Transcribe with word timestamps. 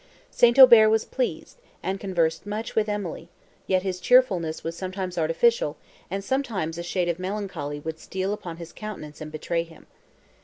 St. 0.31 0.57
Aubert 0.57 0.89
was 0.89 1.05
pleased, 1.05 1.59
and 1.83 1.99
conversed 1.99 2.47
much 2.47 2.73
with 2.73 2.89
Emily, 2.89 3.29
yet 3.67 3.83
his 3.83 3.99
cheerfulness 3.99 4.63
was 4.63 4.75
sometimes 4.75 5.15
artificial, 5.15 5.77
and 6.09 6.23
sometimes 6.23 6.79
a 6.79 6.83
shade 6.83 7.07
of 7.07 7.19
melancholy 7.19 7.79
would 7.79 7.99
steal 7.99 8.33
upon 8.33 8.57
his 8.57 8.73
countenance, 8.73 9.21
and 9.21 9.31
betray 9.31 9.61
him. 9.61 9.85